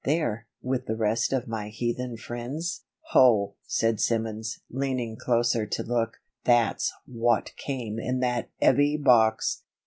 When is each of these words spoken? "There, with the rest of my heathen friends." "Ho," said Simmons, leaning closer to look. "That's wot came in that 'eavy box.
"There, 0.03 0.47
with 0.63 0.87
the 0.87 0.95
rest 0.95 1.31
of 1.31 1.47
my 1.47 1.69
heathen 1.69 2.17
friends." 2.17 2.85
"Ho," 3.09 3.53
said 3.67 3.99
Simmons, 3.99 4.59
leaning 4.67 5.15
closer 5.15 5.67
to 5.67 5.83
look. 5.83 6.17
"That's 6.43 6.91
wot 7.05 7.53
came 7.55 7.99
in 7.99 8.19
that 8.21 8.49
'eavy 8.59 8.97
box. 8.97 9.61